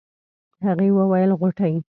[0.65, 1.75] هغې وويل غوټۍ.